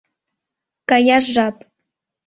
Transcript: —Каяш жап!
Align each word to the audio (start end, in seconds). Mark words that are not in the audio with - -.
—Каяш 0.89 1.25
жап! 1.35 1.55